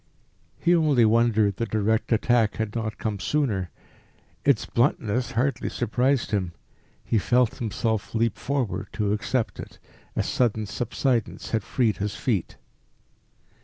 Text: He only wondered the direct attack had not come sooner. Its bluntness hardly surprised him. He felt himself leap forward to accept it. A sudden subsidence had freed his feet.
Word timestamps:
He 0.57 0.73
only 0.75 1.05
wondered 1.05 1.57
the 1.57 1.67
direct 1.67 2.11
attack 2.11 2.55
had 2.55 2.73
not 2.73 2.97
come 2.97 3.19
sooner. 3.19 3.69
Its 4.43 4.65
bluntness 4.65 5.33
hardly 5.33 5.69
surprised 5.69 6.31
him. 6.31 6.53
He 7.05 7.19
felt 7.19 7.59
himself 7.59 8.15
leap 8.15 8.35
forward 8.35 8.87
to 8.93 9.13
accept 9.13 9.59
it. 9.59 9.77
A 10.15 10.23
sudden 10.23 10.65
subsidence 10.65 11.51
had 11.51 11.61
freed 11.61 11.97
his 11.97 12.15
feet. 12.15 12.57